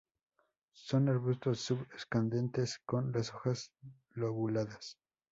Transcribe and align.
Son 0.73 1.09
arbustos 1.09 1.59
sub 1.59 1.85
escandentes 1.95 2.79
con 2.87 3.11
la 3.11 3.19
hojas 3.19 3.71
lobuladas. 4.15 4.97